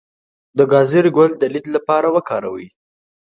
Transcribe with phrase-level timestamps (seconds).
[0.57, 2.67] د ګازرې ګل د لید لپاره وکاروئ